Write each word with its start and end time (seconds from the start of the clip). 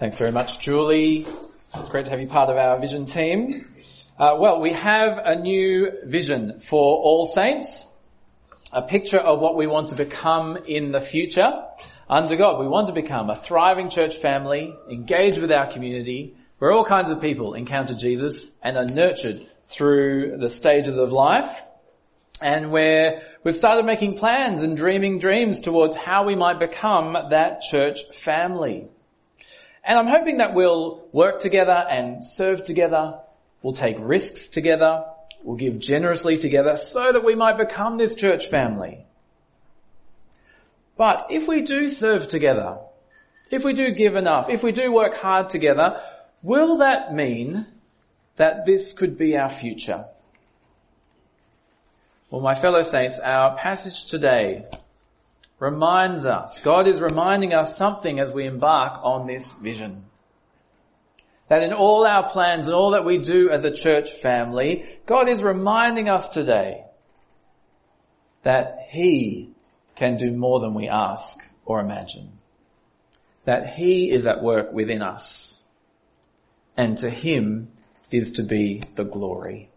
Thanks 0.00 0.16
very 0.16 0.32
much, 0.32 0.60
Julie. 0.60 1.26
It's 1.74 1.90
great 1.90 2.06
to 2.06 2.10
have 2.10 2.22
you 2.22 2.26
part 2.26 2.48
of 2.48 2.56
our 2.56 2.80
vision 2.80 3.04
team. 3.04 3.68
Uh, 4.18 4.34
well, 4.38 4.58
we 4.58 4.72
have 4.72 5.18
a 5.22 5.38
new 5.38 5.92
vision 6.06 6.60
for 6.60 6.96
all 6.96 7.26
saints, 7.26 7.84
a 8.72 8.80
picture 8.80 9.18
of 9.18 9.40
what 9.40 9.58
we 9.58 9.66
want 9.66 9.88
to 9.88 9.94
become 9.94 10.56
in 10.66 10.90
the 10.90 11.02
future 11.02 11.50
under 12.08 12.34
God. 12.36 12.60
We 12.60 12.66
want 12.66 12.86
to 12.86 12.94
become 12.94 13.28
a 13.28 13.36
thriving 13.36 13.90
church 13.90 14.16
family, 14.16 14.74
engaged 14.90 15.36
with 15.36 15.52
our 15.52 15.70
community, 15.70 16.34
where 16.60 16.72
all 16.72 16.86
kinds 16.86 17.10
of 17.10 17.20
people 17.20 17.52
encounter 17.52 17.92
Jesus 17.92 18.50
and 18.62 18.78
are 18.78 18.86
nurtured 18.86 19.46
through 19.68 20.38
the 20.38 20.48
stages 20.48 20.96
of 20.96 21.12
life, 21.12 21.60
and 22.40 22.72
where 22.72 23.20
we've 23.44 23.54
started 23.54 23.84
making 23.84 24.16
plans 24.16 24.62
and 24.62 24.78
dreaming 24.78 25.18
dreams 25.18 25.60
towards 25.60 25.94
how 25.94 26.24
we 26.24 26.36
might 26.36 26.58
become 26.58 27.14
that 27.28 27.60
church 27.60 28.00
family. 28.14 28.88
And 29.84 29.98
I'm 29.98 30.06
hoping 30.06 30.38
that 30.38 30.54
we'll 30.54 31.06
work 31.12 31.40
together 31.40 31.72
and 31.72 32.24
serve 32.24 32.62
together. 32.62 33.20
We'll 33.62 33.74
take 33.74 33.96
risks 33.98 34.48
together. 34.48 35.04
We'll 35.42 35.56
give 35.56 35.78
generously 35.78 36.38
together 36.38 36.76
so 36.76 37.12
that 37.12 37.24
we 37.24 37.34
might 37.34 37.56
become 37.56 37.96
this 37.96 38.14
church 38.14 38.48
family. 38.48 39.04
But 40.96 41.28
if 41.30 41.48
we 41.48 41.62
do 41.62 41.88
serve 41.88 42.26
together, 42.26 42.78
if 43.50 43.64
we 43.64 43.72
do 43.72 43.92
give 43.92 44.16
enough, 44.16 44.50
if 44.50 44.62
we 44.62 44.72
do 44.72 44.92
work 44.92 45.14
hard 45.16 45.48
together, 45.48 46.00
will 46.42 46.78
that 46.78 47.14
mean 47.14 47.66
that 48.36 48.66
this 48.66 48.92
could 48.92 49.16
be 49.16 49.36
our 49.36 49.48
future? 49.48 50.04
Well, 52.30 52.42
my 52.42 52.54
fellow 52.54 52.82
saints, 52.82 53.18
our 53.18 53.56
passage 53.56 54.10
today 54.10 54.64
reminds 55.60 56.24
us, 56.24 56.58
God 56.64 56.88
is 56.88 57.00
reminding 57.00 57.54
us 57.54 57.76
something 57.76 58.18
as 58.18 58.32
we 58.32 58.46
embark 58.46 58.98
on 59.04 59.26
this 59.26 59.52
vision. 59.52 60.06
That 61.48 61.62
in 61.62 61.72
all 61.72 62.06
our 62.06 62.30
plans 62.30 62.66
and 62.66 62.74
all 62.74 62.92
that 62.92 63.04
we 63.04 63.18
do 63.18 63.50
as 63.50 63.64
a 63.64 63.74
church 63.74 64.10
family, 64.10 64.84
God 65.06 65.28
is 65.28 65.42
reminding 65.42 66.08
us 66.08 66.30
today 66.30 66.84
that 68.42 68.86
He 68.88 69.50
can 69.96 70.16
do 70.16 70.30
more 70.32 70.60
than 70.60 70.74
we 70.74 70.88
ask 70.88 71.36
or 71.66 71.80
imagine. 71.80 72.32
That 73.44 73.74
He 73.74 74.10
is 74.10 74.26
at 74.26 74.42
work 74.42 74.72
within 74.72 75.02
us. 75.02 75.60
And 76.76 76.96
to 76.98 77.10
Him 77.10 77.68
is 78.10 78.32
to 78.32 78.42
be 78.42 78.82
the 78.94 79.04
glory. 79.04 79.68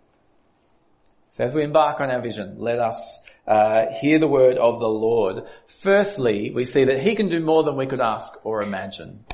So 1.35 1.43
as 1.43 1.53
we 1.53 1.63
embark 1.63 1.99
on 1.99 2.11
our 2.11 2.21
vision, 2.21 2.55
let 2.59 2.79
us 2.79 3.19
uh, 3.47 3.85
hear 3.99 4.19
the 4.19 4.27
word 4.27 4.57
of 4.57 4.79
the 4.79 4.87
Lord. 4.87 5.43
Firstly, 5.81 6.51
we 6.53 6.65
see 6.65 6.85
that 6.85 6.99
He 6.99 7.15
can 7.15 7.29
do 7.29 7.39
more 7.39 7.63
than 7.63 7.75
we 7.75 7.87
could 7.87 8.01
ask 8.01 8.27
or 8.43 8.61
imagine. 8.61 9.25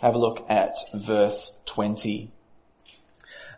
Have 0.00 0.14
a 0.14 0.18
look 0.18 0.46
at 0.50 0.74
verse 0.94 1.58
20. 1.66 2.30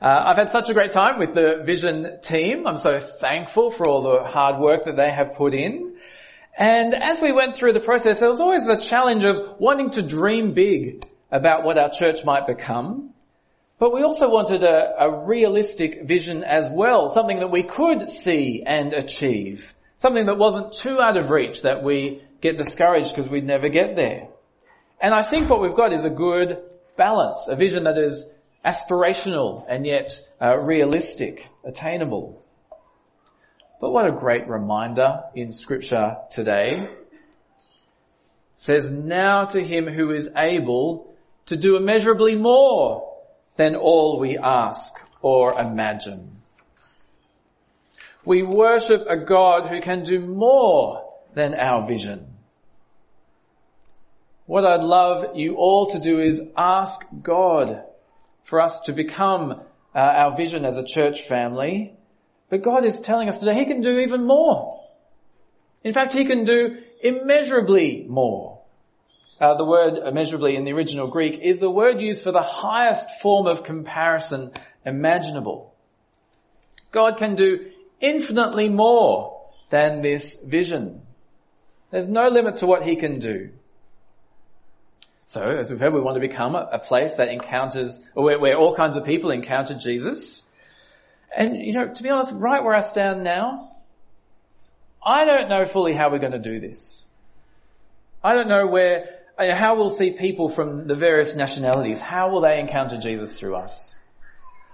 Uh, 0.01 0.25
I've 0.27 0.37
had 0.37 0.51
such 0.51 0.69
a 0.69 0.75
great 0.75 0.91
time 0.91 1.19
with 1.19 1.35
the 1.35 1.63
Vision 1.65 2.19
team. 2.23 2.67
I'm 2.67 2.77
so 2.77 2.99
thankful 2.99 3.71
for 3.71 3.89
all 3.89 4.03
the 4.03 4.25
hard 4.25 4.61
work 4.61 4.85
that 4.85 4.97
they 4.97 5.11
have 5.11 5.35
put 5.35 5.55
in. 5.55 5.97
And 6.57 6.95
as 6.95 7.21
we 7.21 7.33
went 7.33 7.57
through 7.57 7.73
the 7.73 7.81
process, 7.81 8.21
there 8.21 8.29
was 8.29 8.41
always 8.41 8.67
the 8.67 8.77
challenge 8.77 9.25
of 9.25 9.59
wanting 9.59 9.91
to 9.91 10.03
dream 10.03 10.53
big 10.53 11.05
about 11.33 11.65
what 11.65 11.79
our 11.79 11.91
church 11.91 12.25
might 12.25 12.47
become. 12.47 13.11
But 13.79 13.93
we 13.93 14.03
also 14.03 14.29
wanted 14.29 14.63
a, 14.63 14.95
a 15.01 15.25
realistic 15.27 16.05
vision 16.05 16.45
as 16.45 16.71
well, 16.71 17.09
something 17.09 17.41
that 17.41 17.51
we 17.51 17.65
could 17.65 18.09
see 18.09 18.63
and 18.65 18.93
achieve. 18.93 19.74
Something 19.99 20.27
that 20.27 20.39
wasn't 20.39 20.73
too 20.73 21.01
out 21.01 21.17
of 21.17 21.31
reach 21.31 21.63
that 21.63 21.83
we 21.83 22.23
get 22.41 22.59
discouraged 22.59 23.15
because 23.15 23.31
we'd 23.31 23.45
never 23.45 23.69
get 23.69 23.97
there. 23.97 24.29
And 25.01 25.15
I 25.15 25.23
think 25.23 25.49
what 25.49 25.61
we've 25.61 25.77
got 25.77 25.93
is 25.93 26.05
a 26.05 26.11
good 26.11 26.59
balance, 26.97 27.49
a 27.49 27.57
vision 27.57 27.85
that 27.85 27.99
is 27.99 28.29
aspirational 28.65 29.65
and 29.69 29.87
yet 29.87 30.11
uh, 30.41 30.59
realistic, 30.59 31.47
attainable. 31.65 32.43
But 33.81 33.93
what 33.93 34.07
a 34.07 34.13
great 34.13 34.49
reminder 34.49 35.25
in 35.35 35.53
scripture 35.53 36.17
today. 36.31 36.81
It 36.81 36.91
says, 38.57 38.91
now 38.91 39.45
to 39.47 39.63
him 39.63 39.87
who 39.87 40.11
is 40.11 40.29
able 40.37 41.15
to 41.47 41.57
do 41.57 41.77
immeasurably 41.77 42.35
more 42.35 43.13
than 43.57 43.77
all 43.77 44.19
we 44.19 44.39
ask 44.39 44.95
or 45.21 45.61
imagine. 45.61 46.34
We 48.25 48.43
worship 48.43 49.07
a 49.09 49.25
God 49.25 49.69
who 49.69 49.81
can 49.81 50.03
do 50.03 50.21
more 50.21 51.13
than 51.35 51.55
our 51.55 51.87
vision. 51.87 52.27
What 54.47 54.65
I'd 54.65 54.83
love 54.83 55.37
you 55.37 55.57
all 55.57 55.89
to 55.91 56.01
do 56.01 56.21
is 56.21 56.41
ask 56.57 57.01
God 57.23 57.83
for 58.45 58.61
us 58.61 58.81
to 58.83 58.93
become 58.93 59.53
uh, 59.95 59.99
our 59.99 60.37
vision 60.37 60.65
as 60.65 60.77
a 60.77 60.85
church 60.85 61.23
family. 61.23 61.95
But 62.51 62.63
God 62.63 62.85
is 62.85 63.01
telling 63.01 63.29
us 63.29 63.39
today 63.39 63.55
He 63.55 63.65
can 63.65 63.81
do 63.81 64.01
even 64.01 64.27
more. 64.27 64.83
In 65.83 65.93
fact, 65.93 66.13
He 66.13 66.25
can 66.25 66.45
do 66.45 66.79
immeasurably 67.03 68.07
more. 68.09 68.61
Uh, 69.41 69.57
the 69.57 69.65
word 69.65 69.99
immeasurably 69.99 70.57
in 70.57 70.65
the 70.65 70.73
original 70.73 71.09
Greek 71.09 71.41
is 71.43 71.59
the 71.59 71.71
word 71.71 72.01
used 72.01 72.23
for 72.23 72.33
the 72.33 72.41
highest 72.41 73.21
form 73.21 73.47
of 73.47 73.65
comparison 73.65 74.53
imaginable. 74.87 75.75
God 76.93 77.17
can 77.19 77.35
do 77.35 77.71
infinitely 78.05 78.69
more 78.69 79.43
than 79.71 80.03
this 80.03 80.43
vision. 80.43 81.03
There's 81.91 82.09
no 82.09 82.29
limit 82.29 82.57
to 82.57 82.67
what 82.67 82.83
he 82.83 82.97
can 82.97 83.19
do. 83.19 83.51
So, 85.27 85.43
as 85.43 85.71
we've 85.71 85.81
heard, 85.81 85.95
we 85.95 86.01
want 86.01 86.17
to 86.17 86.21
become 86.21 86.55
a, 86.55 86.79
place 86.79 87.15
that 87.15 87.29
encounters, 87.29 87.99
where, 88.15 88.39
where 88.39 88.57
all 88.57 88.77
kinds 88.77 88.97
of 88.97 89.05
people 89.05 89.31
encounter 89.31 89.75
Jesus. 89.75 90.45
And, 91.37 91.57
you 91.57 91.73
know, 91.73 91.89
to 91.93 92.03
be 92.03 92.11
honest, 92.11 92.33
right 92.35 92.63
where 92.63 92.75
I 92.75 92.81
stand 92.81 93.25
now, 93.25 93.73
I 95.05 95.25
don't 95.25 95.49
know 95.49 95.67
fully 95.67 95.93
how 95.93 96.11
we're 96.11 96.19
going 96.19 96.33
to 96.33 96.39
do 96.39 96.61
this. 96.61 97.05
I 98.23 98.35
don't 98.35 98.49
know 98.49 98.67
where, 98.67 99.21
how 99.39 99.77
we'll 99.77 99.91
see 99.91 100.13
people 100.13 100.49
from 100.49 100.87
the 100.87 100.95
various 100.95 101.35
nationalities. 101.35 102.01
How 102.01 102.31
will 102.31 102.43
they 102.43 102.61
encounter 102.61 102.99
Jesus 102.99 103.35
through 103.35 103.57
us? 103.57 103.99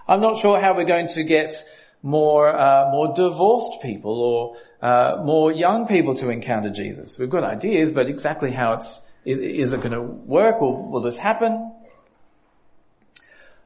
I'm 0.06 0.20
not 0.20 0.38
sure 0.38 0.60
how 0.60 0.76
we're 0.76 0.84
going 0.84 1.08
to 1.08 1.24
get 1.24 1.64
more 2.02 2.48
uh, 2.48 2.90
more 2.90 3.14
divorced 3.14 3.82
people 3.82 4.20
or 4.20 4.56
uh, 4.86 5.22
more 5.22 5.52
young 5.52 5.86
people 5.86 6.14
to 6.14 6.30
encounter 6.30 6.70
Jesus. 6.70 7.18
We've 7.18 7.30
got 7.30 7.44
ideas, 7.44 7.92
but 7.92 8.08
exactly 8.08 8.50
how 8.50 8.74
it's 8.74 9.00
is, 9.24 9.72
it 9.72 9.80
going 9.82 9.92
to 9.92 10.00
work? 10.00 10.60
Will, 10.60 10.90
will 10.90 11.02
this 11.02 11.16
happen? 11.16 11.72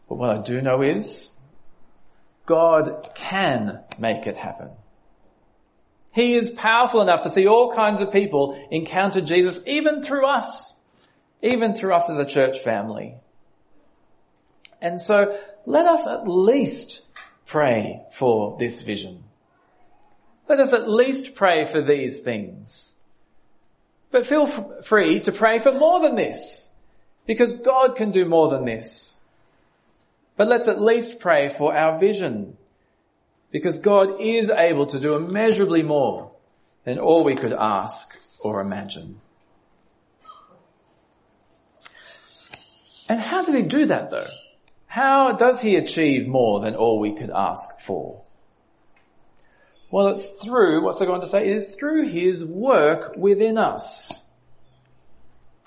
But 0.09 0.17
what 0.17 0.31
I 0.31 0.43
do 0.43 0.61
know 0.61 0.83
is 0.83 1.31
God 2.47 3.09
can 3.15 3.81
make 3.99 4.27
it 4.27 4.37
happen. 4.37 4.71
He 6.13 6.35
is 6.35 6.51
powerful 6.51 7.01
enough 7.03 7.23
to 7.23 7.31
see 7.31 7.47
all 7.47 7.75
kinds 7.75 8.01
of 8.01 8.13
people 8.13 8.61
encounter 8.71 9.21
Jesus 9.21 9.59
even 9.67 10.03
through 10.03 10.27
us, 10.27 10.73
even 11.43 11.75
through 11.75 11.95
us 11.95 12.09
as 12.09 12.19
a 12.19 12.25
church 12.25 12.59
family. 12.61 13.17
And 14.81 15.01
so 15.01 15.39
let 15.67 15.87
us 15.87 16.07
at 16.07 16.29
least 16.29 17.04
pray 17.47 18.03
for 18.13 18.57
this 18.59 18.83
vision. 18.83 19.25
Let 20.49 20.61
us 20.61 20.73
at 20.73 20.91
least 20.91 21.35
pray 21.35 21.65
for 21.65 21.81
these 21.81 22.21
things. 22.21 22.95
But 24.11 24.27
feel 24.27 24.47
f- 24.47 24.87
free 24.87 25.21
to 25.21 25.33
pray 25.33 25.59
for 25.59 25.73
more 25.73 26.01
than 26.01 26.17
this, 26.17 26.71
because 27.27 27.53
God 27.61 27.97
can 27.97 28.11
do 28.11 28.25
more 28.25 28.51
than 28.51 28.65
this. 28.65 29.17
But 30.37 30.49
let's 30.49 30.69
at 30.69 30.81
least 30.81 31.21
pray 31.21 31.49
for 31.49 31.75
our 31.75 31.99
vision, 31.99 32.57
because 33.51 33.79
God 33.79 34.21
is 34.21 34.51
able 34.51 34.87
to 34.87 35.01
do 35.01 35.15
immeasurably 35.15 35.83
more 35.83 36.31
than 36.85 36.99
all 36.99 37.25
we 37.25 37.37
could 37.37 37.53
ask 37.53 38.17
or 38.41 38.61
imagine. 38.61 39.21
And 43.09 43.21
how 43.21 43.43
does 43.43 43.55
he 43.55 43.63
do 43.63 43.87
that 43.87 44.11
though? 44.11 44.27
How 44.95 45.33
does 45.33 45.59
he 45.59 45.75
achieve 45.75 46.29
more 46.29 46.61
than 46.61 46.77
all 46.77 47.01
we 47.01 47.17
could 47.17 47.33
ask 47.35 47.81
for? 47.81 48.23
Well, 49.91 50.11
it's 50.11 50.25
through, 50.41 50.85
what's 50.85 51.03
I 51.03 51.05
going 51.05 51.23
to 51.23 51.27
say, 51.27 51.49
it 51.49 51.57
is 51.57 51.75
through 51.75 52.11
his 52.11 52.45
work 52.45 53.17
within 53.17 53.59
us. 53.59 54.25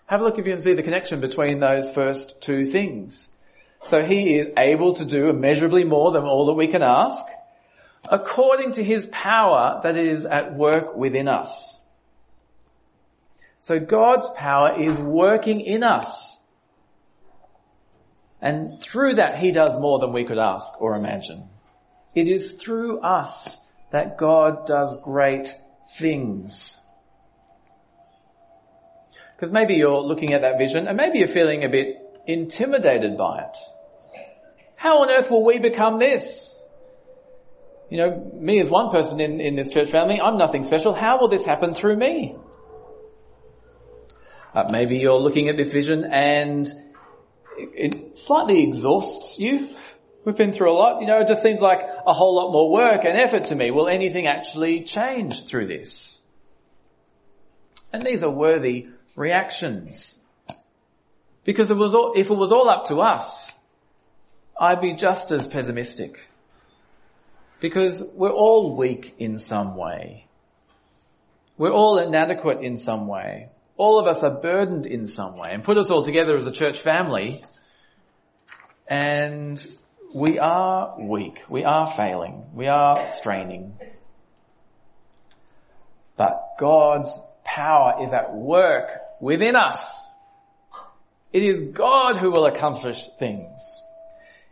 Have 0.06 0.22
a 0.22 0.24
look 0.24 0.38
if 0.38 0.46
you 0.46 0.54
can 0.54 0.62
see 0.62 0.76
the 0.76 0.82
connection 0.82 1.20
between 1.20 1.60
those 1.60 1.92
first 1.92 2.40
two 2.40 2.64
things. 2.64 3.30
So 3.84 4.02
he 4.02 4.38
is 4.38 4.48
able 4.58 4.94
to 4.94 5.04
do 5.04 5.28
immeasurably 5.28 5.84
more 5.84 6.14
than 6.14 6.24
all 6.24 6.46
that 6.46 6.54
we 6.54 6.70
can 6.70 6.82
ask, 6.82 7.26
according 8.10 8.72
to 8.74 8.84
his 8.84 9.08
power 9.08 9.82
that 9.84 9.98
is 9.98 10.24
at 10.24 10.56
work 10.56 10.96
within 10.96 11.28
us. 11.28 11.82
So 13.60 13.78
God's 13.78 14.30
power 14.38 14.82
is 14.82 14.98
working 14.98 15.60
in 15.60 15.84
us 15.84 16.37
and 18.42 18.82
through 18.82 19.16
that, 19.16 19.38
He 19.38 19.52
does 19.52 19.80
more 19.80 20.00
than 20.00 20.14
we 20.14 20.26
could 20.26 20.38
ask 20.38 20.66
or 20.80 20.96
imagine. 20.96 21.50
It 22.14 22.28
is 22.28 22.54
through 22.54 23.02
us 23.02 23.58
that 23.92 24.18
God 24.18 24.66
does 24.66 25.00
great 25.02 25.54
things. 25.98 26.80
Because 29.36 29.52
maybe 29.52 29.76
you're 29.76 30.02
looking 30.02 30.34
at 30.34 30.42
that 30.42 30.58
vision 30.58 30.88
and 30.88 30.98
maybe 30.98 31.20
you're 31.20 31.28
feeling 31.28 31.64
a 31.64 31.70
bit 31.70 31.98
intimidated 32.26 33.18
by 33.18 33.44
it. 33.44 33.58
How 34.76 35.02
on 35.04 35.10
earth 35.10 35.30
will 35.32 35.46
we 35.46 35.60
become 35.60 36.00
this? 36.00 36.56
You 37.90 37.98
know, 37.98 38.32
me 38.34 38.60
as 38.60 38.70
one 38.70 38.92
person 38.92 39.22
in, 39.22 39.40
in 39.40 39.56
this 39.56 39.70
church 39.70 39.92
family, 39.92 40.20
I'm 40.20 40.38
nothing 40.38 40.64
special. 40.64 40.94
How 40.94 41.20
will 41.20 41.30
this 41.30 41.44
happen 41.44 41.74
through 41.74 41.98
me? 41.98 42.36
Uh, 44.54 44.64
maybe 44.72 44.98
you're 44.98 45.20
looking 45.20 45.50
at 45.50 45.56
this 45.56 45.72
vision 45.72 46.04
and 46.04 46.68
it, 47.58 48.18
slightly 48.18 48.64
exhausts 48.64 49.40
you. 49.40 49.70
We've 50.26 50.36
been 50.36 50.54
through 50.54 50.72
a 50.72 50.78
lot. 50.78 51.02
You 51.02 51.08
know, 51.08 51.20
it 51.20 51.28
just 51.28 51.42
seems 51.42 51.62
like 51.62 51.80
a 52.06 52.14
whole 52.14 52.36
lot 52.36 52.52
more 52.52 52.70
work 52.70 53.06
and 53.06 53.18
effort 53.18 53.46
to 53.46 53.56
me. 53.56 53.72
Will 53.72 53.88
anything 53.88 54.28
actually 54.28 54.84
change 54.84 55.46
through 55.46 55.68
this? 55.68 56.20
And 57.94 58.02
these 58.02 58.24
are 58.24 58.30
worthy 58.30 58.88
reactions. 59.16 60.20
Because 61.46 61.72
it 61.72 61.78
was 61.78 61.96
all, 61.96 62.14
if 62.18 62.30
it 62.30 62.36
was 62.36 62.52
all 62.52 62.70
up 62.70 62.88
to 62.88 62.98
us, 62.98 63.54
I'd 64.60 64.82
be 64.82 64.96
just 64.96 65.32
as 65.32 65.48
pessimistic. 65.48 66.20
Because 67.62 68.04
we're 68.14 68.30
all 68.30 68.76
weak 68.76 69.16
in 69.18 69.38
some 69.38 69.78
way. 69.78 70.28
We're 71.58 71.72
all 71.72 72.00
inadequate 72.00 72.62
in 72.62 72.78
some 72.78 73.08
way. 73.08 73.50
All 73.78 74.00
of 74.00 74.08
us 74.08 74.24
are 74.24 74.32
burdened 74.32 74.88
in 74.88 75.06
some 75.06 75.38
way. 75.38 75.50
And 75.52 75.64
put 75.64 75.78
us 75.78 75.90
all 75.90 76.02
together 76.02 76.36
as 76.36 76.46
a 76.48 76.52
church 76.52 76.82
family, 76.82 77.44
and 78.88 79.66
we 80.14 80.40
are 80.40 80.96
weak. 81.00 81.40
We 81.48 81.64
are 81.64 81.92
failing. 81.92 82.46
We 82.54 82.68
are 82.68 83.04
straining. 83.04 83.74
But 86.16 86.56
God's 86.60 87.18
power 87.44 88.04
is 88.04 88.12
at 88.14 88.34
work 88.34 88.90
within 89.22 89.56
us. 89.56 90.04
It 91.32 91.44
is 91.44 91.62
God 91.74 92.16
who 92.16 92.32
will 92.32 92.46
accomplish 92.46 93.08
things. 93.20 93.82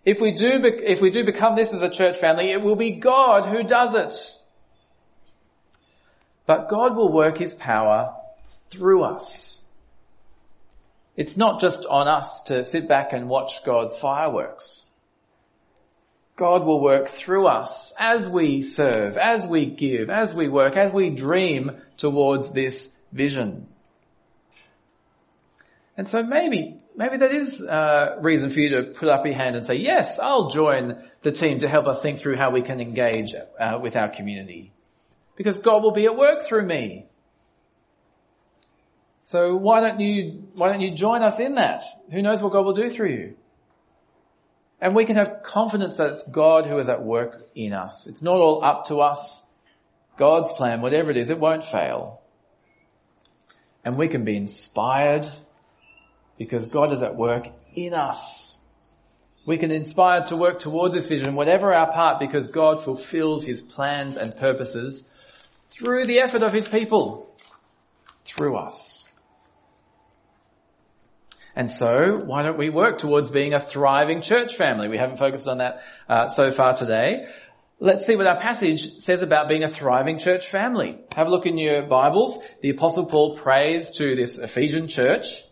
If 0.03 0.21
we 0.21 0.33
do, 0.33 0.61
if 0.63 1.01
we 1.01 1.09
do 1.09 1.23
become 1.23 1.55
this 1.55 1.69
as 1.69 1.81
a 1.81 1.89
church 1.89 2.19
family, 2.19 2.51
it 2.51 2.61
will 2.61 2.75
be 2.75 2.91
God 2.91 3.49
who 3.49 3.63
does 3.63 3.95
it. 3.95 4.35
But 6.45 6.69
God 6.69 6.95
will 6.95 7.11
work 7.11 7.39
His 7.39 7.55
power 7.55 8.13
through 8.75 9.03
us. 9.03 9.63
It's 11.15 11.37
not 11.37 11.61
just 11.61 11.85
on 11.85 12.07
us 12.07 12.43
to 12.43 12.63
sit 12.63 12.87
back 12.87 13.13
and 13.13 13.29
watch 13.29 13.63
God's 13.63 13.97
fireworks. 13.97 14.83
God 16.35 16.65
will 16.65 16.81
work 16.81 17.07
through 17.07 17.47
us 17.47 17.93
as 17.97 18.27
we 18.27 18.61
serve, 18.61 19.17
as 19.17 19.47
we 19.47 19.67
give, 19.67 20.09
as 20.09 20.33
we 20.33 20.49
work, 20.49 20.75
as 20.75 20.91
we 20.91 21.09
dream 21.09 21.71
towards 21.95 22.51
this 22.51 22.93
vision. 23.13 23.67
And 25.97 26.09
so 26.09 26.23
maybe, 26.23 26.81
maybe 26.97 27.17
that 27.17 27.33
is 27.33 27.61
a 27.61 28.17
reason 28.19 28.49
for 28.49 28.59
you 28.59 28.69
to 28.81 28.91
put 28.91 29.07
up 29.07 29.25
your 29.25 29.35
hand 29.35 29.55
and 29.55 29.65
say, 29.65 29.75
yes, 29.75 30.19
I'll 30.19 30.49
join 30.49 31.01
the 31.21 31.31
team 31.31 31.59
to 31.59 31.69
help 31.69 31.87
us 31.87 32.01
think 32.01 32.19
through 32.19 32.35
how 32.35 32.51
we 32.51 32.61
can 32.61 32.81
engage 32.81 33.33
uh, 33.33 33.79
with 33.81 33.95
our 33.95 34.09
community. 34.09 34.73
Because 35.37 35.57
God 35.57 35.83
will 35.83 35.93
be 35.93 36.05
at 36.05 36.17
work 36.17 36.45
through 36.45 36.65
me. 36.65 37.05
So 39.25 39.55
why 39.55 39.81
don't 39.81 39.99
you, 39.99 40.43
why 40.53 40.69
don't 40.69 40.81
you 40.81 40.91
join 40.91 41.23
us 41.23 41.39
in 41.39 41.55
that? 41.55 41.83
Who 42.11 42.21
knows 42.21 42.41
what 42.41 42.53
God 42.53 42.63
will 42.63 42.75
do 42.75 42.91
through 42.91 43.09
you? 43.09 43.35
And 44.79 44.95
we 44.95 45.05
can 45.05 45.15
have 45.15 45.41
confidence 45.43 45.97
that 45.97 46.11
it's 46.11 46.23
God 46.29 46.67
who 46.67 46.77
is 46.77 46.89
at 46.89 47.03
work 47.03 47.41
in 47.55 47.73
us. 47.73 48.05
It's 48.05 48.21
not 48.21 48.35
all 48.35 48.63
up 48.63 48.85
to 48.85 48.97
us. 48.97 49.43
God's 50.15 50.51
plan, 50.51 50.81
whatever 50.81 51.09
it 51.09 51.17
is, 51.17 51.31
it 51.31 51.39
won't 51.39 51.65
fail. 51.65 52.21
And 53.83 53.97
we 53.97 54.09
can 54.09 54.25
be 54.25 54.37
inspired 54.37 55.27
because 56.37 56.67
God 56.67 56.93
is 56.93 57.01
at 57.01 57.15
work 57.15 57.47
in 57.73 57.95
us. 57.95 58.55
We 59.47 59.57
can 59.57 59.71
inspire 59.71 60.23
to 60.25 60.35
work 60.35 60.59
towards 60.59 60.93
this 60.93 61.05
vision, 61.05 61.33
whatever 61.33 61.73
our 61.73 61.91
part, 61.91 62.19
because 62.19 62.47
God 62.47 62.83
fulfills 62.83 63.43
his 63.43 63.59
plans 63.59 64.17
and 64.17 64.35
purposes 64.35 65.03
through 65.71 66.05
the 66.05 66.19
effort 66.19 66.43
of 66.43 66.53
his 66.53 66.67
people, 66.67 67.35
through 68.23 68.57
us. 68.57 69.04
And 71.55 71.71
so, 71.71 72.21
why 72.25 72.43
don't 72.43 72.57
we 72.57 72.69
work 72.69 72.97
towards 72.97 73.31
being 73.31 73.53
a 73.53 73.59
thriving 73.59 74.21
church 74.21 74.55
family? 74.55 74.89
We 74.89 74.97
haven't 74.97 75.17
focused 75.17 75.47
on 75.47 75.59
that 75.59 75.81
uh, 76.09 76.27
so 76.27 76.51
far 76.51 76.73
today. 76.73 77.27
Let's 77.79 78.05
see 78.05 78.15
what 78.15 78.27
our 78.27 78.39
passage 78.39 78.99
says 78.99 79.21
about 79.21 79.47
being 79.47 79.63
a 79.63 79.67
thriving 79.67 80.19
church 80.19 80.47
family. 80.49 80.97
Have 81.15 81.27
a 81.27 81.29
look 81.29 81.45
in 81.45 81.57
your 81.57 81.83
Bibles. 81.83 82.39
The 82.61 82.69
Apostle 82.69 83.05
Paul 83.05 83.37
prays 83.37 83.91
to 83.97 84.15
this 84.15 84.37
Ephesian 84.37 84.87
church 84.87 85.43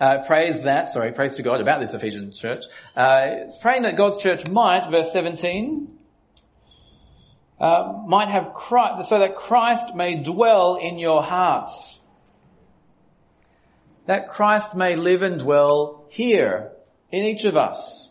uh, 0.00 0.24
prays 0.26 0.62
that, 0.62 0.88
sorry, 0.88 1.12
prays 1.12 1.36
to 1.36 1.42
God 1.42 1.60
about 1.60 1.80
this 1.80 1.92
Ephesian 1.92 2.32
church. 2.32 2.64
Uh, 2.96 3.50
praying 3.60 3.82
that 3.82 3.96
God's 3.96 4.18
church 4.18 4.48
might, 4.48 4.90
verse 4.90 5.12
17, 5.12 5.98
uh, 7.60 7.92
might 8.06 8.30
have 8.30 8.54
Christ, 8.54 9.10
so 9.10 9.18
that 9.18 9.36
Christ 9.36 9.94
may 9.94 10.22
dwell 10.22 10.78
in 10.80 10.98
your 10.98 11.22
hearts. 11.22 11.99
That 14.10 14.30
Christ 14.30 14.74
may 14.74 14.96
live 14.96 15.22
and 15.22 15.38
dwell 15.38 16.04
here 16.08 16.72
in 17.12 17.22
each 17.22 17.44
of 17.44 17.56
us. 17.56 18.10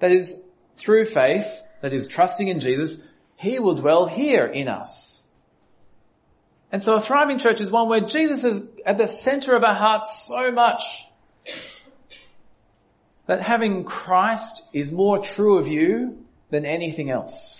That 0.00 0.12
is 0.12 0.38
through 0.76 1.06
faith, 1.06 1.46
that 1.80 1.94
is 1.94 2.06
trusting 2.06 2.46
in 2.46 2.60
Jesus, 2.60 3.00
He 3.36 3.58
will 3.58 3.76
dwell 3.76 4.04
here 4.04 4.44
in 4.44 4.68
us. 4.68 5.26
And 6.70 6.84
so 6.84 6.96
a 6.96 7.00
thriving 7.00 7.38
church 7.38 7.62
is 7.62 7.70
one 7.70 7.88
where 7.88 8.02
Jesus 8.02 8.44
is 8.44 8.68
at 8.84 8.98
the 8.98 9.06
center 9.06 9.56
of 9.56 9.64
our 9.64 9.74
hearts 9.74 10.26
so 10.28 10.52
much 10.52 10.82
that 13.24 13.40
having 13.40 13.84
Christ 13.84 14.62
is 14.74 14.92
more 14.92 15.20
true 15.20 15.56
of 15.56 15.68
you 15.68 16.22
than 16.50 16.66
anything 16.66 17.08
else. 17.08 17.56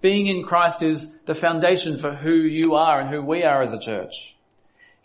Being 0.00 0.28
in 0.28 0.44
Christ 0.44 0.80
is 0.80 1.12
the 1.26 1.34
foundation 1.34 1.98
for 1.98 2.14
who 2.14 2.34
you 2.34 2.76
are 2.76 3.00
and 3.00 3.10
who 3.10 3.20
we 3.20 3.42
are 3.42 3.62
as 3.62 3.72
a 3.72 3.80
church. 3.80 4.36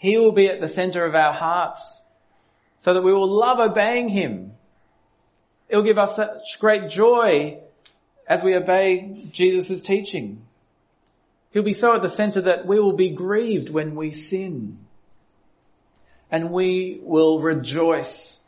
He 0.06 0.20
will 0.20 0.34
be 0.34 0.48
at 0.48 0.62
the 0.62 0.68
center 0.68 1.04
of 1.04 1.16
our 1.16 1.34
hearts 1.34 2.04
so 2.78 2.94
that 2.94 3.02
we 3.02 3.12
will 3.12 3.28
love 3.28 3.58
obeying 3.58 4.08
Him. 4.08 4.52
It 5.68 5.76
will 5.76 5.84
give 5.84 5.98
us 5.98 6.16
such 6.16 6.60
great 6.60 6.92
joy 6.92 7.58
as 8.30 8.44
we 8.44 8.56
obey 8.56 9.28
Jesus' 9.32 9.82
teaching. 9.82 10.46
He'll 11.50 11.64
be 11.64 11.74
so 11.74 11.96
at 11.96 12.04
the 12.04 12.10
center 12.10 12.42
that 12.42 12.68
we 12.68 12.80
will 12.80 12.96
be 12.96 13.16
grieved 13.16 13.72
when 13.72 13.96
we 13.96 14.12
sin. 14.12 14.78
And 16.30 16.52
we 16.52 17.00
will 17.02 17.42
rejoice 17.42 18.40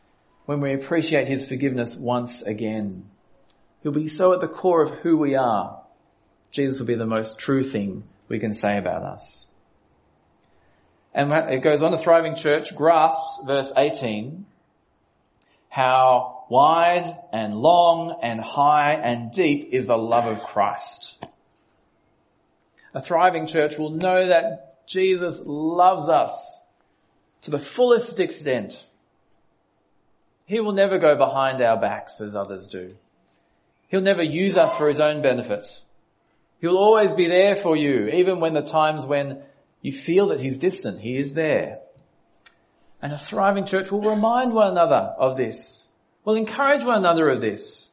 when 0.46 0.62
we 0.62 0.76
appreciate 0.76 1.28
His 1.28 1.44
forgiveness 1.44 1.96
once 1.96 2.44
again. 2.44 3.10
He'll 3.82 3.92
be 3.94 4.10
so 4.10 4.32
at 4.34 4.42
the 4.42 4.48
core 4.48 4.84
of 4.84 5.00
who 5.00 5.18
we 5.18 5.34
are. 5.34 5.82
Jesus 6.52 6.78
will 6.78 6.86
be 6.86 6.94
the 6.94 7.08
most 7.08 7.40
true 7.40 7.64
thing 7.64 8.04
we 8.28 8.38
can 8.38 8.54
say 8.54 8.78
about 8.78 9.02
us. 9.02 9.48
And 11.18 11.32
it 11.52 11.64
goes 11.64 11.82
on, 11.82 11.96
a 11.96 11.98
thriving 11.98 12.36
church 12.36 12.76
grasps, 12.76 13.42
verse 13.44 13.72
18, 13.76 14.46
how 15.68 16.46
wide 16.48 17.18
and 17.34 17.56
long 17.56 18.20
and 18.22 18.40
high 18.40 18.94
and 18.94 19.32
deep 19.32 19.70
is 19.72 19.88
the 19.88 19.98
love 19.98 20.26
of 20.26 20.44
Christ. 20.44 21.18
A 22.94 23.02
thriving 23.02 23.48
church 23.48 23.80
will 23.80 23.90
know 23.90 24.28
that 24.28 24.86
Jesus 24.86 25.36
loves 25.44 26.08
us 26.08 26.62
to 27.42 27.50
the 27.50 27.58
fullest 27.58 28.20
extent. 28.20 28.86
He 30.46 30.60
will 30.60 30.74
never 30.74 31.00
go 31.00 31.18
behind 31.18 31.64
our 31.64 31.82
backs 31.82 32.22
as 32.22 32.36
others 32.36 32.68
do. 32.68 32.94
He'll 33.88 34.02
never 34.02 34.22
use 34.22 34.56
us 34.56 34.78
for 34.78 34.88
his 34.88 35.00
own 35.00 35.24
benefit. 35.24 35.66
He'll 36.62 36.78
always 36.78 37.12
be 37.14 37.28
there 37.28 37.56
for 37.56 37.76
you, 37.76 38.08
even 38.10 38.40
when 38.40 38.54
the 38.54 38.62
times 38.62 39.04
when 39.04 39.42
you 39.88 39.94
feel 39.94 40.28
that 40.28 40.42
he's 40.42 40.60
distant, 40.60 41.00
he 41.00 41.18
is 41.18 41.32
there. 41.32 41.80
And 43.02 43.14
a 43.14 43.18
thriving 43.18 43.66
church 43.66 43.90
will 43.90 44.02
remind 44.02 44.54
one 44.54 44.70
another 44.70 45.14
of 45.18 45.38
this. 45.38 45.88
Will 46.26 46.36
encourage 46.36 46.84
one 46.84 46.98
another 46.98 47.30
of 47.30 47.40
this. 47.40 47.90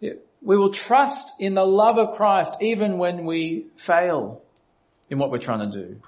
We 0.00 0.56
will 0.56 0.72
trust 0.72 1.34
in 1.38 1.54
the 1.54 1.64
love 1.64 1.98
of 1.98 2.16
Christ 2.16 2.54
even 2.62 2.96
when 2.96 3.26
we 3.26 3.66
fail 3.76 4.42
in 5.10 5.18
what 5.18 5.30
we're 5.30 5.38
trying 5.38 5.70
to 5.70 5.78
do. 5.86 6.00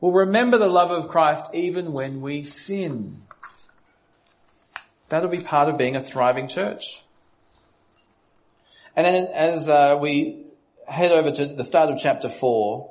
We'll 0.00 0.26
remember 0.26 0.58
the 0.58 0.66
love 0.66 0.90
of 0.90 1.10
Christ 1.10 1.44
even 1.54 1.92
when 1.92 2.22
we 2.22 2.42
sin. 2.42 3.22
That'll 5.10 5.28
be 5.28 5.42
part 5.42 5.68
of 5.68 5.78
being 5.78 5.94
a 5.94 6.02
thriving 6.02 6.48
church. 6.48 7.04
And 8.96 9.06
then 9.06 9.28
as 9.32 9.68
uh, 9.68 9.96
we 10.00 10.46
head 10.88 11.12
over 11.12 11.30
to 11.30 11.46
the 11.46 11.64
start 11.64 11.90
of 11.90 11.98
chapter 12.00 12.28
4, 12.28 12.90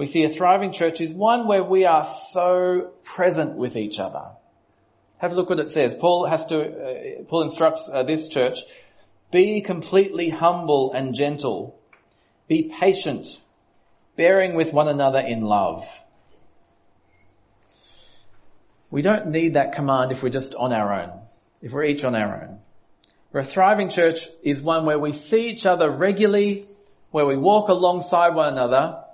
we 0.00 0.06
see 0.06 0.24
a 0.24 0.30
thriving 0.30 0.72
church 0.72 1.02
is 1.02 1.12
one 1.12 1.46
where 1.46 1.62
we 1.62 1.84
are 1.84 2.04
so 2.04 2.92
present 3.04 3.56
with 3.58 3.76
each 3.76 4.00
other. 4.00 4.28
Have 5.18 5.32
a 5.32 5.34
look 5.34 5.50
what 5.50 5.60
it 5.60 5.68
says. 5.68 5.92
Paul 5.92 6.26
has 6.26 6.46
to, 6.46 6.58
uh, 6.58 7.22
Paul 7.28 7.42
instructs 7.42 7.86
uh, 7.86 8.02
this 8.04 8.26
church 8.28 8.60
be 9.30 9.60
completely 9.60 10.30
humble 10.30 10.94
and 10.94 11.14
gentle. 11.14 11.78
Be 12.48 12.72
patient, 12.80 13.26
bearing 14.16 14.54
with 14.54 14.72
one 14.72 14.88
another 14.88 15.18
in 15.18 15.42
love. 15.42 15.84
We 18.90 19.02
don't 19.02 19.26
need 19.26 19.56
that 19.56 19.74
command 19.74 20.12
if 20.12 20.22
we're 20.22 20.30
just 20.30 20.54
on 20.54 20.72
our 20.72 20.94
own, 20.94 21.10
if 21.60 21.72
we're 21.72 21.84
each 21.84 22.04
on 22.04 22.14
our 22.14 22.44
own. 22.44 22.58
Where 23.32 23.42
a 23.42 23.44
thriving 23.44 23.90
church 23.90 24.26
is 24.42 24.62
one 24.62 24.86
where 24.86 24.98
we 24.98 25.12
see 25.12 25.50
each 25.50 25.66
other 25.66 25.90
regularly, 25.90 26.68
where 27.10 27.26
we 27.26 27.36
walk 27.36 27.68
alongside 27.68 28.34
one 28.34 28.54
another, 28.54 29.04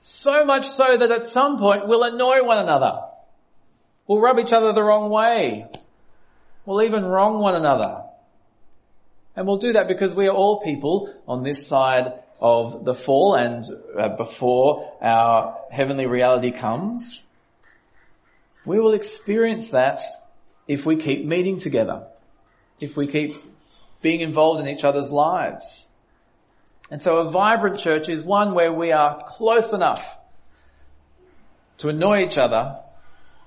so 0.00 0.44
much 0.44 0.68
so 0.68 0.96
that 0.96 1.10
at 1.10 1.26
some 1.26 1.58
point 1.58 1.86
we'll 1.86 2.02
annoy 2.02 2.44
one 2.44 2.58
another. 2.58 3.00
We'll 4.06 4.20
rub 4.20 4.38
each 4.38 4.52
other 4.52 4.72
the 4.72 4.82
wrong 4.82 5.10
way. 5.10 5.66
We'll 6.66 6.82
even 6.82 7.04
wrong 7.04 7.38
one 7.38 7.54
another. 7.54 8.02
And 9.36 9.46
we'll 9.46 9.58
do 9.58 9.74
that 9.74 9.88
because 9.88 10.12
we 10.12 10.26
are 10.26 10.34
all 10.34 10.60
people 10.60 11.14
on 11.28 11.44
this 11.44 11.66
side 11.66 12.12
of 12.40 12.84
the 12.84 12.94
fall 12.94 13.34
and 13.34 13.64
uh, 13.98 14.16
before 14.16 14.96
our 15.00 15.58
heavenly 15.70 16.06
reality 16.06 16.50
comes. 16.50 17.22
We 18.66 18.80
will 18.80 18.94
experience 18.94 19.68
that 19.68 20.00
if 20.66 20.84
we 20.84 20.96
keep 20.96 21.24
meeting 21.24 21.58
together 21.58 22.06
if 22.80 22.96
we 22.96 23.06
keep 23.06 23.36
being 24.02 24.20
involved 24.20 24.60
in 24.60 24.68
each 24.68 24.84
other's 24.84 25.10
lives. 25.10 25.86
And 26.90 27.00
so 27.00 27.18
a 27.18 27.30
vibrant 27.30 27.78
church 27.78 28.08
is 28.08 28.20
one 28.20 28.54
where 28.54 28.72
we 28.72 28.90
are 28.92 29.18
close 29.18 29.72
enough 29.72 30.04
to 31.78 31.88
annoy 31.88 32.24
each 32.24 32.36
other, 32.36 32.80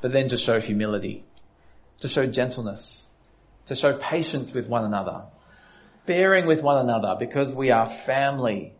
but 0.01 0.11
then 0.13 0.29
to 0.29 0.37
show 0.37 0.59
humility, 0.59 1.25
to 1.99 2.07
show 2.07 2.25
gentleness, 2.25 3.01
to 3.65 3.75
show 3.75 3.97
patience 3.97 4.53
with 4.53 4.67
one 4.67 4.85
another, 4.85 5.23
bearing 6.05 6.47
with 6.47 6.61
one 6.61 6.77
another 6.77 7.15
because 7.19 7.51
we 7.51 7.71
are 7.71 7.89
family. 7.89 8.73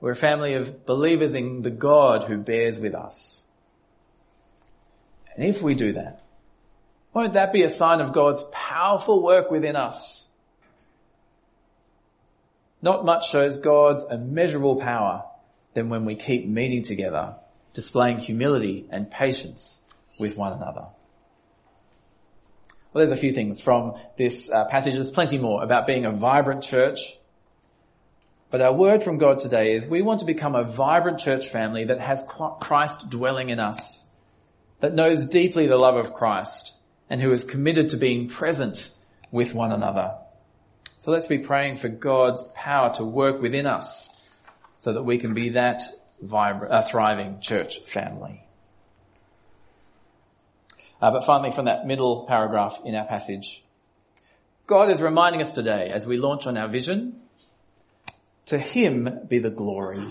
We're 0.00 0.12
a 0.12 0.16
family 0.16 0.54
of 0.54 0.86
believers 0.86 1.34
in 1.34 1.62
the 1.62 1.70
God 1.70 2.28
who 2.28 2.38
bears 2.38 2.78
with 2.78 2.94
us. 2.94 3.44
And 5.36 5.44
if 5.46 5.62
we 5.62 5.74
do 5.74 5.94
that, 5.94 6.22
won't 7.12 7.34
that 7.34 7.52
be 7.52 7.62
a 7.62 7.68
sign 7.68 8.00
of 8.00 8.14
God's 8.14 8.44
powerful 8.52 9.22
work 9.22 9.50
within 9.50 9.76
us? 9.76 10.21
Not 12.82 13.04
much 13.04 13.30
shows 13.30 13.58
God's 13.58 14.04
immeasurable 14.10 14.80
power 14.80 15.24
than 15.74 15.88
when 15.88 16.04
we 16.04 16.16
keep 16.16 16.46
meeting 16.46 16.82
together, 16.82 17.36
displaying 17.72 18.18
humility 18.18 18.88
and 18.90 19.10
patience 19.10 19.80
with 20.18 20.36
one 20.36 20.52
another. 20.52 20.86
Well, 22.92 23.06
there's 23.06 23.12
a 23.12 23.16
few 23.16 23.32
things 23.32 23.60
from 23.60 23.94
this 24.18 24.50
uh, 24.50 24.66
passage. 24.66 24.94
There's 24.94 25.10
plenty 25.10 25.38
more 25.38 25.62
about 25.62 25.86
being 25.86 26.04
a 26.04 26.12
vibrant 26.12 26.62
church. 26.62 27.00
But 28.50 28.60
our 28.60 28.74
word 28.74 29.02
from 29.02 29.16
God 29.16 29.40
today 29.40 29.76
is 29.76 29.86
we 29.86 30.02
want 30.02 30.20
to 30.20 30.26
become 30.26 30.54
a 30.54 30.70
vibrant 30.70 31.18
church 31.18 31.48
family 31.48 31.84
that 31.84 32.00
has 32.00 32.22
Christ 32.60 33.08
dwelling 33.08 33.48
in 33.48 33.58
us, 33.58 34.04
that 34.80 34.94
knows 34.94 35.24
deeply 35.24 35.68
the 35.68 35.76
love 35.76 35.96
of 35.96 36.12
Christ, 36.12 36.74
and 37.08 37.22
who 37.22 37.32
is 37.32 37.44
committed 37.44 37.90
to 37.90 37.96
being 37.96 38.28
present 38.28 38.90
with 39.30 39.54
one 39.54 39.72
another. 39.72 40.16
So 41.02 41.10
let's 41.10 41.26
be 41.26 41.38
praying 41.38 41.78
for 41.78 41.88
God's 41.88 42.44
power 42.54 42.94
to 42.94 43.04
work 43.04 43.42
within 43.42 43.66
us 43.66 44.08
so 44.78 44.92
that 44.92 45.02
we 45.02 45.18
can 45.18 45.34
be 45.34 45.48
that 45.50 45.82
vibrant, 46.20 46.72
uh, 46.72 46.82
thriving 46.82 47.40
church 47.40 47.80
family. 47.80 48.46
Uh, 51.00 51.10
but 51.10 51.24
finally 51.24 51.50
from 51.50 51.64
that 51.64 51.88
middle 51.88 52.24
paragraph 52.28 52.82
in 52.84 52.94
our 52.94 53.04
passage, 53.04 53.64
God 54.68 54.92
is 54.92 55.02
reminding 55.02 55.40
us 55.40 55.50
today 55.50 55.88
as 55.92 56.06
we 56.06 56.18
launch 56.18 56.46
on 56.46 56.56
our 56.56 56.68
vision, 56.68 57.20
to 58.46 58.56
Him 58.56 59.26
be 59.26 59.40
the 59.40 59.50
glory. 59.50 60.06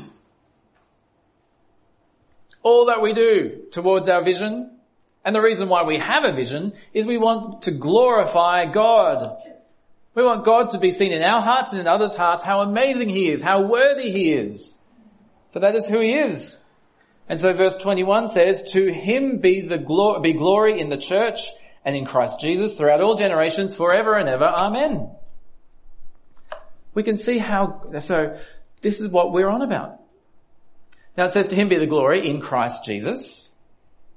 All 2.63 2.87
that 2.87 3.01
we 3.01 3.13
do 3.13 3.61
towards 3.71 4.09
our 4.09 4.25
vision 4.25 4.77
and 5.23 5.33
the 5.33 5.41
reason 5.41 5.69
why 5.69 5.83
we 5.83 5.99
have 5.99 6.25
a 6.25 6.33
vision 6.33 6.73
is 6.93 7.05
we 7.05 7.17
want 7.17 7.61
to 7.61 7.71
glorify 7.71 8.65
God. 8.65 9.37
We 10.13 10.23
want 10.23 10.43
God 10.43 10.71
to 10.71 10.79
be 10.79 10.91
seen 10.91 11.13
in 11.13 11.23
our 11.23 11.41
hearts 11.41 11.71
and 11.71 11.79
in 11.79 11.87
others' 11.87 12.15
hearts 12.15 12.43
how 12.43 12.61
amazing 12.61 13.09
He 13.09 13.29
is, 13.29 13.41
how 13.41 13.61
worthy 13.67 14.11
He 14.11 14.33
is. 14.33 14.77
For 15.53 15.59
that 15.59 15.75
is 15.75 15.87
who 15.87 16.01
He 16.01 16.13
is. 16.13 16.57
And 17.29 17.39
so 17.39 17.53
verse 17.53 17.77
21 17.77 18.27
says, 18.27 18.71
to 18.73 18.91
Him 18.91 19.37
be 19.37 19.61
the 19.61 19.77
glory, 19.77 20.33
be 20.33 20.37
glory 20.37 20.79
in 20.81 20.89
the 20.89 20.97
church 20.97 21.39
and 21.85 21.95
in 21.95 22.05
Christ 22.05 22.41
Jesus 22.41 22.73
throughout 22.73 23.01
all 23.01 23.15
generations 23.15 23.73
forever 23.73 24.15
and 24.15 24.27
ever. 24.27 24.45
Amen. 24.45 25.11
We 26.93 27.03
can 27.03 27.17
see 27.17 27.37
how, 27.37 27.81
so 27.99 28.37
this 28.81 28.99
is 28.99 29.07
what 29.07 29.31
we're 29.31 29.47
on 29.47 29.61
about. 29.61 30.01
Now 31.17 31.25
it 31.25 31.31
says 31.31 31.47
to 31.47 31.55
Him 31.55 31.69
be 31.69 31.77
the 31.77 31.87
glory 31.87 32.27
in 32.27 32.41
Christ 32.41 32.83
Jesus. 32.83 33.49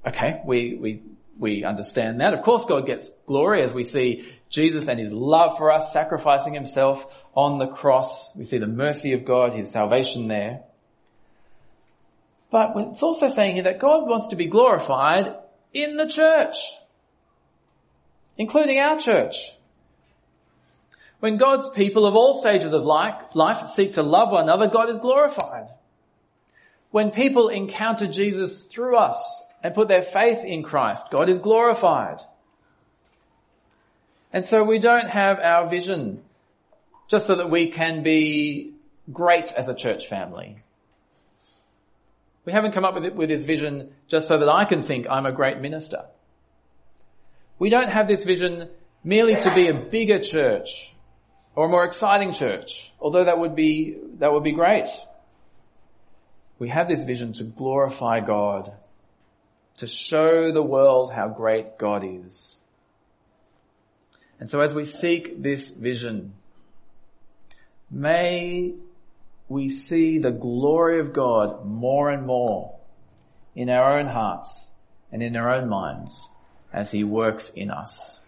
Okay, 0.06 0.40
we, 0.44 0.74
we, 0.74 1.02
we 1.38 1.64
understand 1.64 2.20
that. 2.20 2.34
Of 2.34 2.42
course 2.42 2.64
God 2.64 2.84
gets 2.84 3.10
glory 3.26 3.62
as 3.62 3.72
we 3.72 3.84
see 3.84 4.28
Jesus 4.54 4.88
and 4.88 5.00
his 5.00 5.12
love 5.12 5.58
for 5.58 5.72
us 5.72 5.92
sacrificing 5.92 6.54
himself 6.54 7.04
on 7.34 7.58
the 7.58 7.66
cross. 7.66 8.34
We 8.36 8.44
see 8.44 8.58
the 8.58 8.66
mercy 8.66 9.12
of 9.12 9.24
God, 9.24 9.54
his 9.54 9.70
salvation 9.70 10.28
there. 10.28 10.62
But 12.50 12.74
it's 12.76 13.02
also 13.02 13.26
saying 13.26 13.54
here 13.54 13.64
that 13.64 13.80
God 13.80 14.08
wants 14.08 14.28
to 14.28 14.36
be 14.36 14.46
glorified 14.46 15.34
in 15.72 15.96
the 15.96 16.06
church, 16.06 16.56
including 18.38 18.78
our 18.78 18.98
church. 18.98 19.50
When 21.18 21.36
God's 21.36 21.68
people 21.70 22.06
of 22.06 22.14
all 22.14 22.40
stages 22.40 22.72
of 22.72 22.84
life, 22.84 23.68
seek 23.70 23.94
to 23.94 24.02
love 24.02 24.30
one 24.30 24.44
another, 24.44 24.68
God 24.68 24.90
is 24.90 24.98
glorified. 24.98 25.68
When 26.90 27.10
people 27.10 27.48
encounter 27.48 28.06
Jesus 28.06 28.60
through 28.60 28.98
us 28.98 29.42
and 29.62 29.74
put 29.74 29.88
their 29.88 30.02
faith 30.02 30.44
in 30.44 30.62
Christ, 30.62 31.08
God 31.10 31.28
is 31.28 31.38
glorified. 31.38 32.18
And 34.34 34.44
so 34.44 34.64
we 34.64 34.80
don't 34.80 35.08
have 35.08 35.38
our 35.38 35.70
vision 35.70 36.20
just 37.08 37.28
so 37.28 37.36
that 37.36 37.50
we 37.50 37.68
can 37.68 38.02
be 38.02 38.74
great 39.12 39.52
as 39.52 39.68
a 39.68 39.74
church 39.74 40.08
family. 40.08 40.58
We 42.44 42.52
haven't 42.52 42.72
come 42.72 42.84
up 42.84 42.96
with 42.96 43.04
it 43.04 43.14
with 43.14 43.28
this 43.28 43.44
vision 43.44 43.92
just 44.08 44.26
so 44.26 44.36
that 44.40 44.48
I 44.48 44.64
can 44.64 44.82
think 44.82 45.06
I'm 45.08 45.24
a 45.24 45.30
great 45.30 45.60
minister. 45.60 46.06
We 47.60 47.70
don't 47.70 47.90
have 47.90 48.08
this 48.08 48.24
vision 48.24 48.70
merely 49.04 49.36
to 49.36 49.54
be 49.54 49.68
a 49.68 49.74
bigger 49.74 50.18
church 50.18 50.92
or 51.54 51.66
a 51.66 51.68
more 51.68 51.84
exciting 51.84 52.32
church, 52.32 52.92
although 53.00 53.26
that 53.26 53.38
would 53.38 53.54
be, 53.54 53.96
that 54.18 54.32
would 54.32 54.42
be 54.42 54.52
great. 54.52 54.88
We 56.58 56.70
have 56.70 56.88
this 56.88 57.04
vision 57.04 57.34
to 57.34 57.44
glorify 57.44 58.18
God 58.18 58.72
to 59.76 59.86
show 59.86 60.50
the 60.50 60.62
world 60.62 61.12
how 61.12 61.28
great 61.28 61.78
God 61.78 62.02
is. 62.04 62.58
And 64.40 64.50
so 64.50 64.60
as 64.60 64.74
we 64.74 64.84
seek 64.84 65.42
this 65.42 65.70
vision, 65.70 66.34
may 67.90 68.74
we 69.48 69.68
see 69.68 70.18
the 70.18 70.32
glory 70.32 71.00
of 71.00 71.12
God 71.12 71.64
more 71.64 72.10
and 72.10 72.26
more 72.26 72.74
in 73.54 73.70
our 73.70 73.98
own 73.98 74.06
hearts 74.06 74.70
and 75.12 75.22
in 75.22 75.36
our 75.36 75.54
own 75.54 75.68
minds 75.68 76.28
as 76.72 76.90
He 76.90 77.04
works 77.04 77.50
in 77.50 77.70
us 77.70 78.20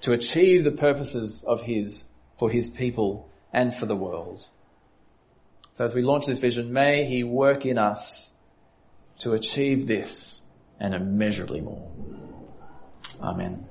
to 0.00 0.12
achieve 0.12 0.64
the 0.64 0.70
purposes 0.70 1.44
of 1.46 1.62
His 1.62 2.04
for 2.38 2.50
His 2.50 2.70
people 2.70 3.28
and 3.52 3.74
for 3.74 3.86
the 3.86 3.96
world. 3.96 4.46
So 5.74 5.84
as 5.84 5.94
we 5.94 6.02
launch 6.02 6.26
this 6.26 6.38
vision, 6.38 6.72
may 6.72 7.04
He 7.04 7.24
work 7.24 7.66
in 7.66 7.78
us 7.78 8.32
to 9.20 9.32
achieve 9.32 9.86
this 9.86 10.40
and 10.80 10.94
immeasurably 10.94 11.60
more. 11.60 11.90
Amen. 13.20 13.66